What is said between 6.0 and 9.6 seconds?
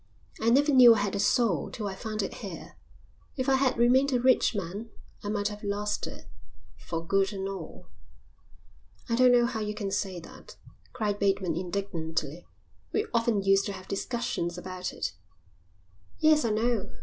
it for good and all." "I don't know how